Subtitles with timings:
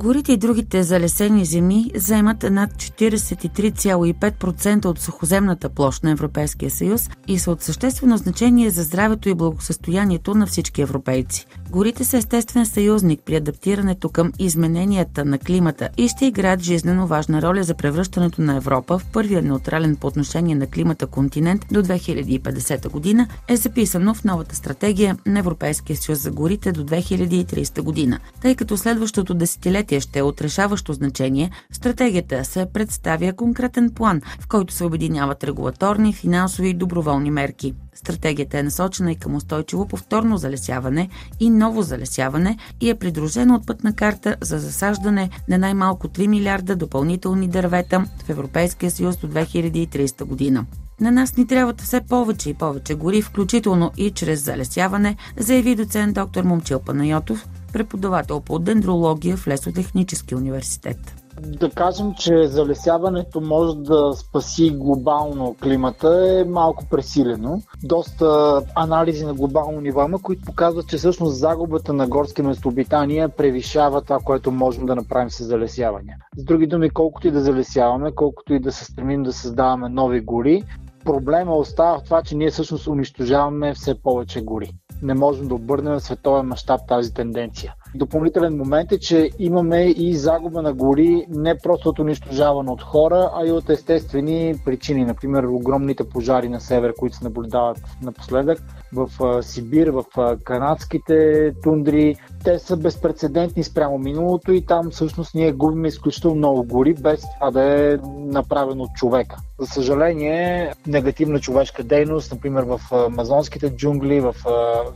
[0.00, 7.38] Горите и другите залесени земи заемат над 43,5% от сухоземната площ на Европейския съюз и
[7.38, 11.46] са от съществено значение за здравето и благосъстоянието на всички европейци.
[11.70, 17.42] Горите са естествен съюзник при адаптирането към измененията на климата и ще играят жизненно важна
[17.42, 22.90] роля за превръщането на Европа в първия неутрален по отношение на климата континент до 2050
[22.90, 28.18] година, е записано в новата стратегия на Европейския съюз за горите до 2030 година.
[28.42, 34.48] Тъй като следващото десетилетие ще е отрешаващо значение, в стратегията се представя конкретен план, в
[34.48, 37.74] който се обединяват регулаторни, финансови и доброволни мерки.
[37.94, 41.08] Стратегията е насочена и към устойчиво повторно залесяване
[41.40, 46.76] и ново залесяване и е придружена от пътна карта за засаждане на най-малко 3 милиарда
[46.76, 50.66] допълнителни дървета в Европейския съюз до 2030 година.
[51.00, 56.14] На нас ни трябват все повече и повече гори, включително и чрез залесяване, заяви доцент
[56.14, 61.14] доктор Момчил Панайотов, преподавател по дендрология в Лесотехнически университет.
[61.42, 67.62] Да кажем, че залесяването може да спаси глобално климата е малко пресилено.
[67.84, 74.02] Доста анализи на глобално ниво има, които показват, че всъщност загубата на горски местообитания превишава
[74.02, 76.16] това, което можем да направим с залесяване.
[76.36, 80.20] С други думи, колкото и да залесяваме, колкото и да се стремим да създаваме нови
[80.20, 80.64] гори,
[81.04, 84.70] проблема остава в това, че ние всъщност унищожаваме все повече гори.
[85.02, 87.74] Не можем да обърнем в световен мащаб тази тенденция.
[87.94, 93.30] Допълнителен момент е, че имаме и загуба на гори не просто от унищожаване от хора,
[93.34, 95.04] а и от естествени причини.
[95.04, 100.04] Например, огромните пожари на север, които се наблюдават напоследък в Сибир, в
[100.44, 102.16] канадските тундри.
[102.44, 107.50] Те са безпредседентни спрямо миналото и там всъщност ние губим изключително много гори, без това
[107.50, 109.36] да е направено от човека.
[109.60, 114.34] За съжаление, негативна човешка дейност, например в амазонските джунгли, в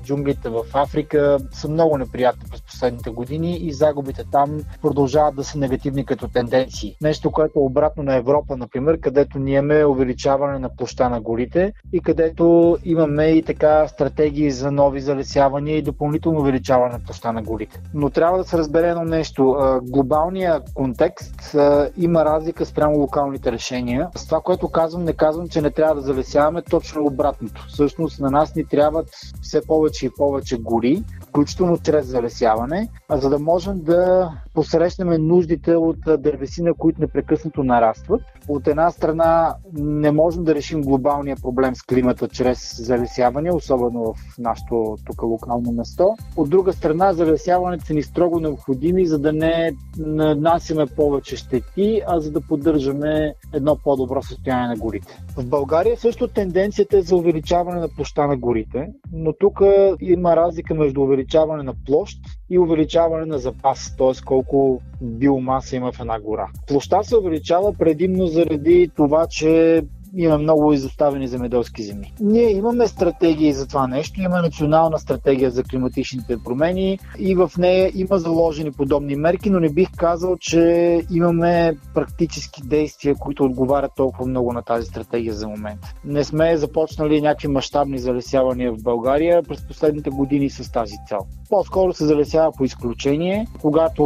[0.04, 5.58] джунглите в Африка, са много неприятни през последните години и загубите там продължават да са
[5.58, 6.96] негативни като тенденции.
[7.02, 11.72] Нещо, което е обратно на Европа, например, където ние имаме увеличаване на площа на горите
[11.92, 17.42] и където имаме и така стратегии за нови залесявания и допълнително увеличаване на площа на
[17.42, 17.80] горите.
[17.94, 19.56] Но трябва да се разбере едно нещо.
[19.82, 21.56] Глобалния контекст
[21.96, 24.08] има разлика спрямо локалните решения.
[24.16, 27.66] С това, което казвам, не казвам, че не трябва да залесяваме точно обратното.
[27.68, 29.08] Всъщност на нас ни трябват
[29.42, 31.02] все повече и повече гори,
[31.34, 38.20] включително чрез залесяване, за да можем да посрещнем нуждите от дървесина, които непрекъснато нарастват.
[38.48, 44.38] От една страна не можем да решим глобалния проблем с климата чрез залесяване, особено в
[44.38, 46.16] нашото тук локално место.
[46.36, 52.20] От друга страна, залесяването са ни строго необходими, за да не нанасяме повече щети, а
[52.20, 55.22] за да поддържаме едно по-добро състояние на горите.
[55.36, 59.60] В България също тенденцията е за увеличаване на площа на горите, но тук
[60.00, 61.23] има разлика между увеличаване
[61.62, 62.18] на площ
[62.50, 64.24] и увеличаване на запас, т.е.
[64.24, 66.48] колко биомаса има в една гора.
[66.66, 69.82] Площа се увеличава предимно заради това, че
[70.16, 72.12] има много изоставени земеделски земи.
[72.20, 77.92] Ние имаме стратегии за това нещо, има национална стратегия за климатичните промени и в нея
[77.94, 84.26] има заложени подобни мерки, но не бих казал, че имаме практически действия, които отговарят толкова
[84.26, 85.80] много на тази стратегия за момент.
[86.04, 91.18] Не сме започнали някакви мащабни залесявания в България през последните години с тази цел.
[91.50, 94.04] По-скоро се залесява по изключение, когато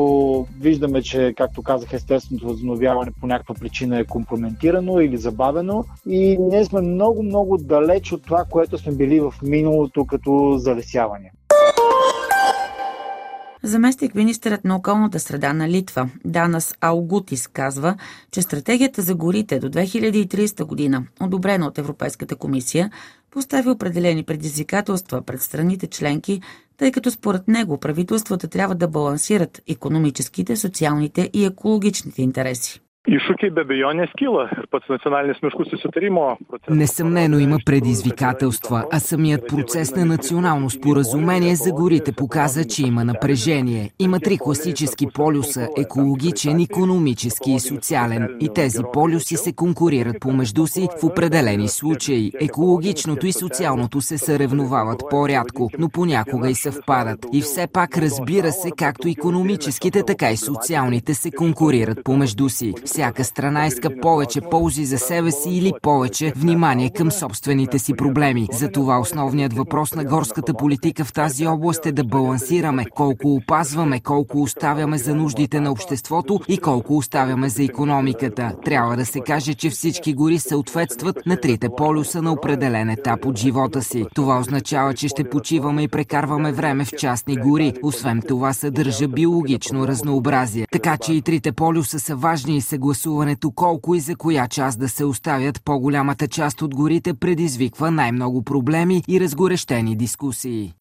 [0.61, 6.65] виждаме, че, както казах, естественото възстановяване по някаква причина е компрометирано или забавено и ние
[6.65, 11.33] сме много, много далеч от това, което сме били в миналото като залесяване.
[13.63, 17.97] Заместник министърът на околната среда на Литва Данас Аугутис казва,
[18.31, 22.91] че стратегията за горите до 2030 година, одобрена от Европейската комисия,
[23.31, 26.41] поставя определени предизвикателства пред страните членки,
[26.77, 32.81] тъй като според него правителствата трябва да балансират економическите, социалните и екологичните интереси.
[33.09, 36.75] Abejonės kyla ir pats nacionalinis miškų susitarimo процесът.
[36.77, 43.91] Несъмнено има предизвикателства, а самият процес на национално споразумение за горите показа, че има напрежение.
[43.99, 48.29] Има три класически полюса– екологичен, економически и социален.
[48.41, 52.33] И тези полюси се конкурират помежду си в определени случаи.
[52.41, 57.27] Екологичното и социалното се съревновават по-рядко, но понякога и съвпадат.
[57.33, 63.25] И все пак разбира се, както економическите, така и социалните се конкурират помежду си Всяка
[63.25, 68.49] страна иска повече ползи за себе си или повече внимание към собствените си проблеми.
[68.53, 74.43] Затова основният въпрос на горската политика в тази област е да балансираме колко опазваме, колко
[74.43, 78.53] оставяме за нуждите на обществото и колко оставяме за економиката.
[78.65, 83.39] Трябва да се каже, че всички гори съответстват на трите полюса на определен етап от
[83.39, 84.05] живота си.
[84.15, 87.73] Това означава, че ще почиваме и прекарваме време в частни гори.
[87.83, 90.67] Освен това съдържа биологично разнообразие.
[90.73, 92.61] Така че и трите полюса са важни и
[92.95, 98.43] съгласуването колко и за коя част да се оставят по-голямата част от горите предизвиква най-много
[98.43, 100.75] проблеми и разгорещени дискусии.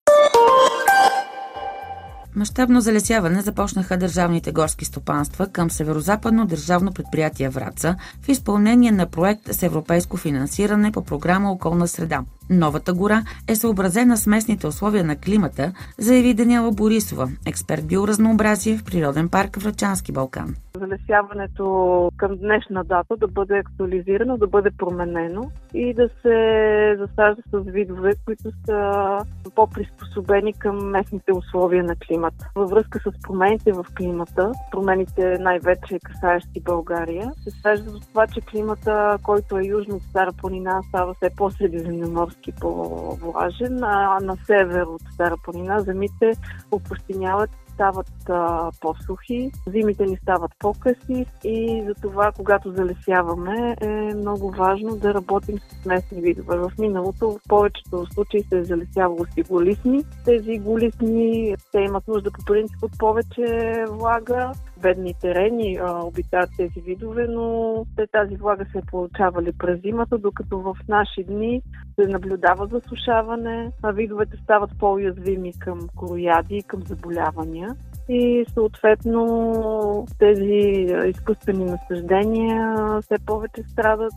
[2.35, 9.53] Мащабно залесяване започнаха държавните горски стопанства към Северо-Западно държавно предприятие Враца в изпълнение на проект
[9.53, 12.21] с европейско финансиране по програма Околна среда.
[12.49, 18.83] Новата гора е съобразена с местните условия на климата, заяви Даниела Борисова, експерт биоразнообразие в
[18.83, 25.93] Природен парк Врачански Балкан залесяването към днешна дата да бъде актуализирано, да бъде променено и
[25.93, 29.17] да се засажда с видове, които са
[29.55, 32.49] по-приспособени към местните условия на климата.
[32.55, 38.41] Във връзка с промените в климата, промените най-вече касаещи България, се свежда до това, че
[38.41, 45.01] климата, който е южно от Стара планина, става все по-средиземноморски, по-влажен, а на север от
[45.13, 46.33] Стара планина земите
[46.71, 54.51] опустиняват стават а, по-сухи, зимите ни стават по-къси и за това, когато залесяваме, е много
[54.51, 56.57] важно да работим с местни видове.
[56.57, 60.03] В миналото в повечето случаи се е залесявало с иголисни.
[60.25, 63.45] Тези иголисни, те имат нужда по принцип от повече
[63.89, 64.51] влага,
[64.81, 70.17] бедни терени а, обитават тези видове, но те тази влага се е получавали през зимата,
[70.17, 71.61] докато в наши дни
[71.99, 77.75] се наблюдава засушаване, а видовете стават по-уязвими към корояди и към заболявания
[78.09, 84.13] и съответно тези изкуствени насъждения все повече страдат.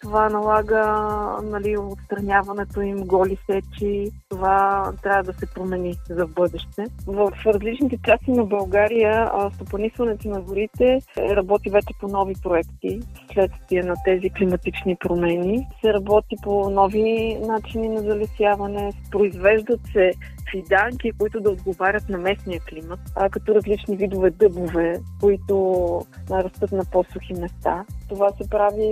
[0.00, 0.82] Това налага
[1.42, 4.10] нали, отстраняването им, голи сечи.
[4.28, 6.84] Това трябва да се промени за бъдеще.
[7.06, 13.00] В различните части на България стопанисването на горите работи вече по нови проекти
[13.32, 15.66] следствие на тези климатични промени.
[15.80, 20.12] Се работи по нови начини на залесяване, произвеждат се
[20.50, 25.56] фиданки, които да отговарят на местния климат, а като различни видове дъбове, които
[26.30, 27.84] растат на по-сухи места.
[28.08, 28.90] Това се прави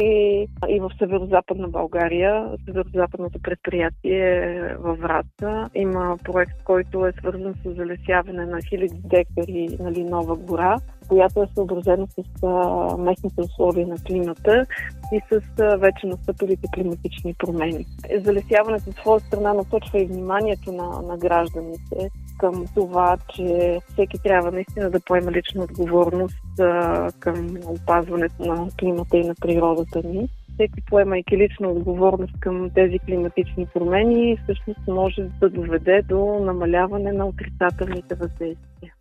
[0.68, 2.50] и в Северо-Западна България.
[2.64, 10.04] Северо-Западното предприятие във Враца има проект, който е свързан с залесяване на хиляди декари нали,
[10.04, 10.76] нова гора,
[11.08, 14.66] която е съобразена с а, местните условия на климата
[15.12, 17.86] и с а, вече настъпилите климатични промени.
[18.24, 24.50] Залесяването от своя страна насочва и вниманието на, на гражданите към това, че всеки трябва
[24.50, 30.28] наистина да поема лична отговорност а, към опазването на климата и на природата ни
[30.58, 37.26] всеки поемайки лична отговорност към тези климатични промени, всъщност може да доведе до намаляване на
[37.26, 38.94] отрицателните въздействия.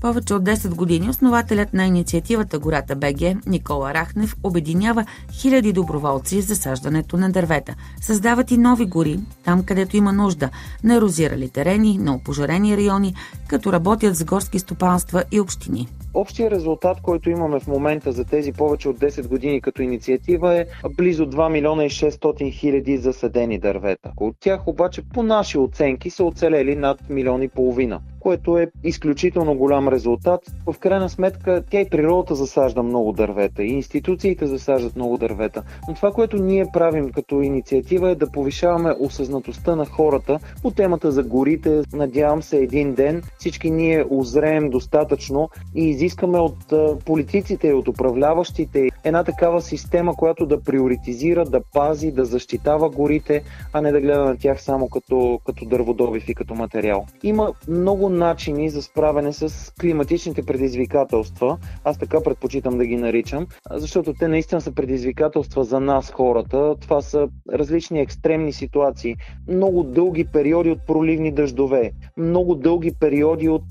[0.00, 6.54] Повече от 10 години основателят на инициативата Гората БГ Никола Рахнев обединява хиляди доброволци за
[6.54, 7.74] засаждането на дървета.
[8.00, 10.50] Създават и нови гори, там където има нужда,
[10.84, 13.14] на ерозирали терени, на опожарени райони,
[13.48, 15.88] като работят с горски стопанства и общини.
[16.14, 20.66] Общия резултат, който имаме в момента за тези повече от 10 години като инициатива е
[20.96, 24.12] близо 2 милиона и 600 хиляди засадени дървета.
[24.16, 29.54] От тях обаче по наши оценки са оцелели над милион и половина което е изключително
[29.54, 30.40] голям резултат.
[30.66, 35.62] В крайна сметка тя и природата засажда много дървета, и институциите засаждат много дървета.
[35.88, 41.12] Но това, което ние правим като инициатива е да повишаваме осъзнатостта на хората по темата
[41.12, 41.82] за горите.
[41.92, 46.72] Надявам се един ден всички ние озреем достатъчно и изискаме от
[47.04, 53.42] политиците и от управляващите една такава система, която да приоритизира, да пази, да защитава горите,
[53.72, 57.06] а не да гледа на тях само като, като дърводобив и като материал.
[57.22, 61.58] Има много начини за справяне с климатичните предизвикателства.
[61.84, 66.74] Аз така предпочитам да ги наричам, защото те наистина са предизвикателства за нас, хората.
[66.80, 69.16] Това са различни екстремни ситуации.
[69.48, 73.62] Много дълги периоди от проливни дъждове, много дълги периоди от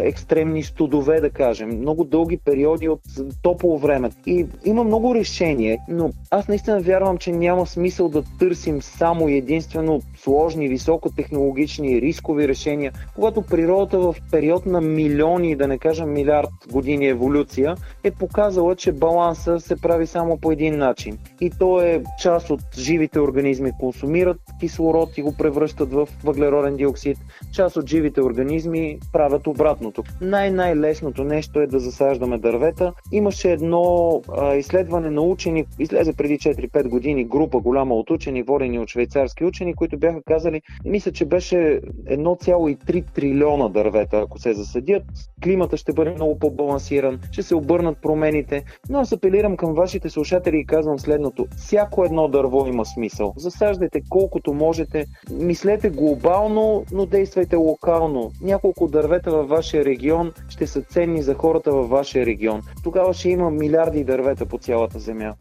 [0.00, 3.00] екстремни студове, да кажем, много дълги периоди от
[3.42, 4.10] топло време.
[4.26, 10.00] И има много решения, но аз наистина вярвам, че няма смисъл да търсим само единствено
[10.16, 17.08] сложни, високотехнологични, рискови решения, когато природата в период на милиони, да не кажа милиард години
[17.08, 17.74] еволюция,
[18.04, 21.18] е показала, че баланса се прави само по един начин.
[21.40, 27.18] И то е част от живите организми консумират кислород и го превръщат в въглероден диоксид.
[27.52, 30.02] Част от живите организми правят обратното.
[30.20, 32.92] Най-най-лесното нещо е да засаждаме дървета.
[33.12, 38.78] Имаше едно а, изследване на учени, излезе преди 4-5 години, група голяма от учени, водени
[38.78, 45.02] от швейцарски учени, които бяха казали, мисля, че беше 1,3 трилиона дървета, ако се засадят.
[45.44, 48.64] Климата ще бъде много по-балансиран, ще се обърнат промените.
[48.88, 51.46] Но аз апелирам към вашите слушатели и казвам следното.
[51.56, 53.34] Всяко едно дърво има смисъл.
[53.36, 55.06] Засаждайте колкото можете.
[55.30, 58.30] Мислете глобално, но действайте локално.
[58.42, 62.62] Няколко дървета във вашия регион ще са ценни за хората във вашия регион.
[62.84, 65.34] Тогава ще има милиарди дървета по цялата земя.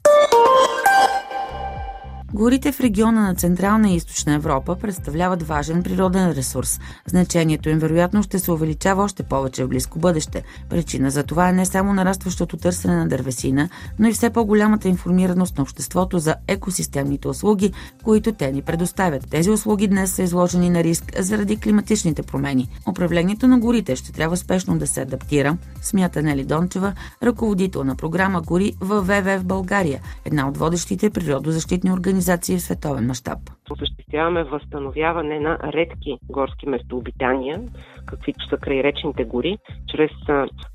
[2.34, 6.80] Горите в региона на Централна и Източна Европа представляват важен природен ресурс.
[7.06, 10.44] Значението им вероятно ще се увеличава още повече в близко бъдеще.
[10.70, 13.70] Причина за това е не само нарастващото търсене на дървесина,
[14.00, 19.30] но и все по-голямата информираност на обществото за екосистемните услуги, които те ни предоставят.
[19.30, 22.70] Тези услуги днес са изложени на риск заради климатичните промени.
[22.90, 26.94] Управлението на горите ще трябва спешно да се адаптира, смята Нели Дончева,
[27.24, 32.62] ръководител на програма Гори в ВВ в България, една от водещите природозащитни организации организации в
[32.62, 33.57] световен мащаб.
[33.72, 37.62] Осъществяваме възстановяване на редки горски местообитания,
[38.06, 39.58] каквито са крайречните гори,
[39.88, 40.12] чрез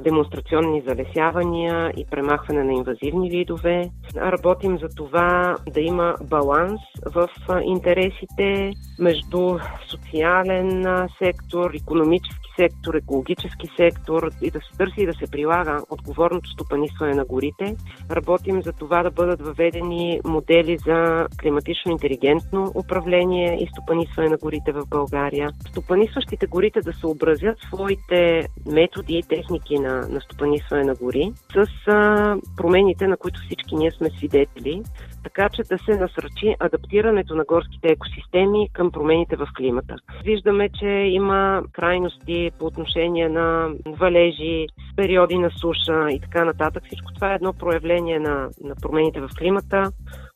[0.03, 3.91] демонстрационни залесявания и премахване на инвазивни видове.
[4.17, 6.81] Работим за това да има баланс
[7.15, 7.29] в
[7.65, 9.59] интересите между
[9.91, 10.85] социален
[11.19, 17.15] сектор, економически сектор, екологически сектор и да се търси и да се прилага отговорното стопанисване
[17.15, 17.77] на горите.
[18.11, 24.73] Работим за това да бъдат въведени модели за климатично интелигентно управление и стопанисване на горите
[24.73, 25.51] в България.
[25.71, 32.37] Стопанисващите горите да съобразят своите методи и техники на, на стопанисване на гори с а,
[32.57, 34.83] промените, на които всички ние сме свидетели
[35.25, 39.97] така че да се насръчи адаптирането на горските екосистеми към промените в климата.
[40.25, 46.83] Виждаме, че има крайности по отношение на валежи, периоди на суша и така нататък.
[46.87, 49.91] Всичко това е едно проявление на, на промените в климата,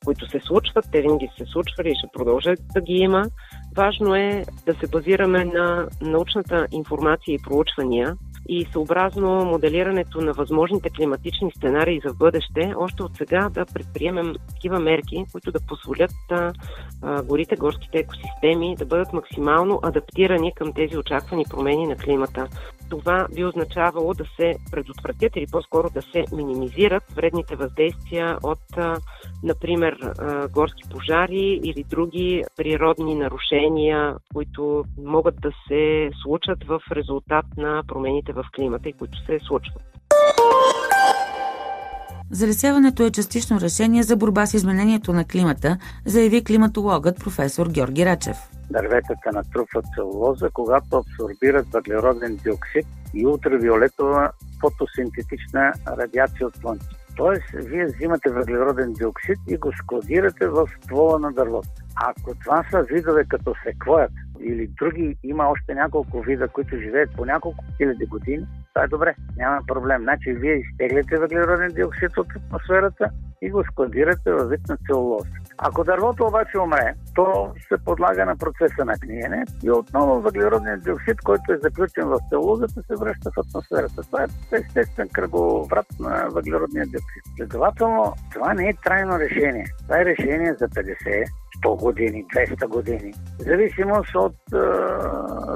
[0.04, 0.84] които се случват.
[0.92, 3.22] Те винаги се случвали и ще продължат да ги има.
[3.76, 8.16] Важно е да се базираме на научната информация и проучвания,
[8.48, 14.78] и съобразно моделирането на възможните климатични сценарии за бъдеще, още от сега да предприемем такива
[14.78, 16.10] мерки, които да позволят
[17.24, 22.48] горите, горските екосистеми да бъдат максимално адаптирани към тези очаквани промени на климата.
[22.90, 28.96] Това би означавало да се предотвратят или по-скоро да се минимизират вредните въздействия от, а,
[29.46, 29.96] например,
[30.50, 38.32] горски пожари или други природни нарушения, които могат да се случат в резултат на промените
[38.32, 39.82] в климата и които се случват.
[42.30, 48.36] Залесяването е частично решение за борба с изменението на климата, заяви климатологът професор Георги Рачев.
[48.70, 57.05] Дърветата натрупват целулоза, когато абсорбират въглероден диоксид и ултравиолетова фотосинтетична радиация от слънце.
[57.16, 61.68] Тоест, вие взимате въглероден диоксид и го складирате в ствола на дървото.
[61.96, 67.24] Ако това са видове като секвоят или други, има още няколко вида, които живеят по
[67.24, 70.02] няколко хиляди години, това е добре, няма проблем.
[70.02, 73.10] Значи вие изтегляте въглероден диоксид от атмосферата
[73.42, 75.28] и го складирате във вид на целулоза.
[75.58, 81.20] Ако дървото обаче умре, то се подлага на процеса на гниене и отново въглеродният диоксид,
[81.20, 84.02] който е заключен в целулозата, се връща в атмосферата.
[84.02, 87.22] Това е естествен кръговрат на въглеродния диоксид.
[87.36, 89.64] Следователно, това не е трайно решение.
[89.82, 91.24] Това е решение за 50,
[91.64, 93.12] 100 години, 200 години.
[93.38, 94.58] Зависимост от е,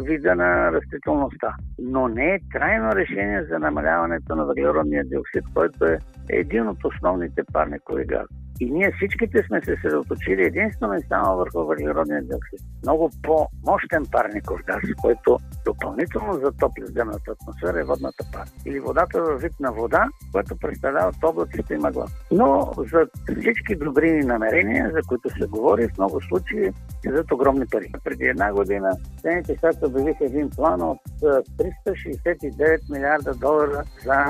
[0.03, 1.55] вида на растителността.
[1.79, 7.43] Но не е трайно решение за намаляването на въглеродния диоксид, който е един от основните
[7.53, 8.40] парникови гази.
[8.61, 12.61] И ние всичките сме се съсредоточили единствено и само върху въглеродния диоксид.
[12.83, 18.51] Много по-мощен парников газ, който допълнително затопля земната атмосфера е водната пара.
[18.67, 22.07] Или водата във вид на вода, която представлява облаците и мъгла.
[22.33, 23.07] Но за
[23.41, 26.73] всички добри намерения, за които се говори, в много случаи
[27.09, 27.93] за огромни пари.
[28.05, 34.25] Преди една година Съединените щати обявиха един план от 369 милиарда долара за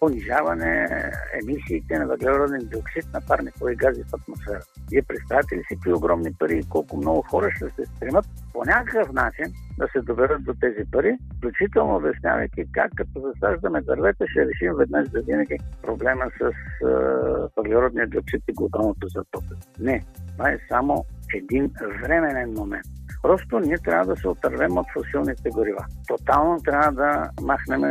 [0.00, 0.88] понижаване
[1.42, 4.60] емисиите на въглероден диоксид на парникови гази в атмосфера.
[4.90, 9.12] Вие представяте ли си при огромни пари колко много хора ще се стремат по някакъв
[9.12, 9.44] начин
[9.78, 15.08] да се доверят до тези пари, включително обяснявайки как като засаждаме дървета ще решим веднъж
[15.10, 16.52] за винаги проблема с е,
[17.56, 19.62] въглеродния диоксид и глобалното затопляне.
[19.80, 21.70] Не, това е само един
[22.02, 22.86] временен момент.
[23.22, 25.86] Просто ние трябва да се отървем от фосилните горива.
[26.08, 27.82] Тотално трябва да махнем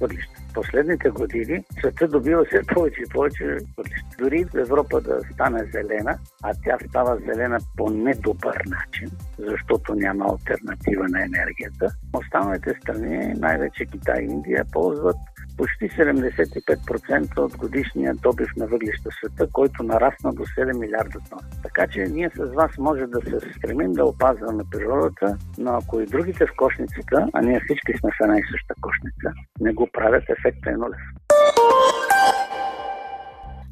[0.00, 3.44] въглища последните години света добива все повече и повече
[3.76, 4.16] въглища.
[4.18, 11.04] Дори Европа да стане зелена, а тя става зелена по недобър начин, защото няма альтернатива
[11.08, 15.16] на енергията, останалите страни, най-вече Китай и Индия, ползват
[15.56, 21.42] почти 75% от годишния добив на въглища в света, който нарасна до 7 милиарда тона.
[21.62, 26.06] Така че ние с вас може да се стремим да опазваме природата, но ако и
[26.06, 30.24] другите в кошницата, а ние всички сме в една и съща кошница, не го правят,
[30.28, 31.00] ефектът е нулев.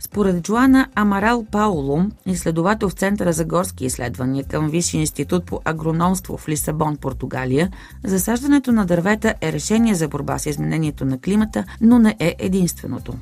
[0.04, 6.37] Според Джоана Амарал Пауло, изследовател в Центъра за горски изследвания към Висшия институт по агрономство
[6.37, 7.70] в Лисабон, Португалия,
[8.04, 13.14] засаждането на дървета е решение за борба с изменението на климата, но не е единственото.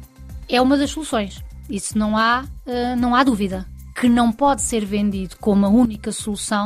[0.51, 1.33] É uma das soluções.
[1.71, 2.45] Isso não há,
[3.03, 3.59] não há dúvida.
[4.01, 6.65] Que não pode ser vendido como a única solução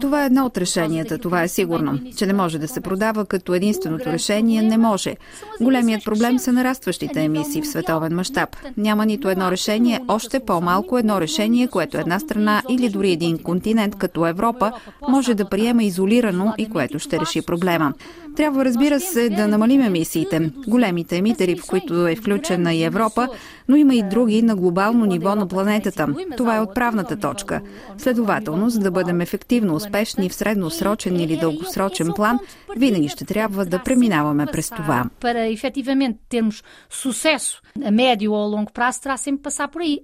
[0.00, 1.98] това е едно от решенията, това е сигурно.
[2.16, 5.16] Че не може да се продава като единственото решение, не може.
[5.60, 8.56] Големият проблем са нарастващите емисии в световен мащаб.
[8.76, 13.96] Няма нито едно решение, още по-малко едно решение, което една страна или дори един континент
[13.96, 14.72] като Европа
[15.08, 17.92] може да приема изолирано и което ще реши проблема.
[18.38, 20.50] Трябва, разбира се, да намалим емисиите.
[20.68, 23.28] Големите емитери, в които е включена и Европа,
[23.68, 26.06] но има и други на глобално ниво на планетата.
[26.36, 27.60] Това е отправната точка.
[27.96, 32.38] Следователно, за да бъдем ефективно успешни в средносрочен или дългосрочен план,
[32.76, 35.04] винаги ще трябва да преминаваме през това.
[35.20, 39.98] Para efetivamente termos sucesso a médio ou a longo prazo, terá sempre passar por aí.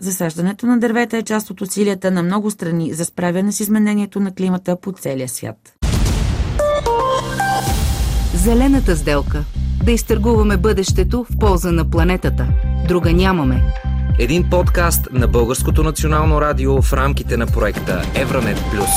[0.00, 4.34] Засаждането на дървета е част от усилията на много страни за справяне с изменението на
[4.34, 5.75] климата по целия свят.
[8.46, 9.44] Зелената сделка.
[9.84, 12.48] Да изтъргуваме бъдещето в полза на планетата.
[12.88, 13.62] Друга нямаме.
[14.18, 18.88] Един подкаст на Българското национално радио в рамките на проекта Евранет Плюс.